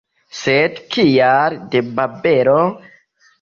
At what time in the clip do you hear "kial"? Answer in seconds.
0.95-1.59